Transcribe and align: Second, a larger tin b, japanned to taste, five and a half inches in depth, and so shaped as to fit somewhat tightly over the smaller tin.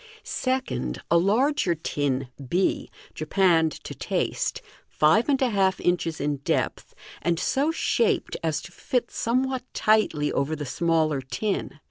Second, 0.23 1.03
a 1.11 1.17
larger 1.19 1.75
tin 1.75 2.29
b, 2.49 2.89
japanned 3.13 3.71
to 3.83 3.93
taste, 3.93 4.63
five 4.89 5.29
and 5.29 5.39
a 5.43 5.51
half 5.51 5.79
inches 5.79 6.19
in 6.19 6.37
depth, 6.37 6.95
and 7.21 7.39
so 7.39 7.69
shaped 7.71 8.35
as 8.43 8.63
to 8.63 8.71
fit 8.71 9.11
somewhat 9.11 9.61
tightly 9.75 10.31
over 10.33 10.55
the 10.55 10.65
smaller 10.65 11.21
tin. 11.21 11.77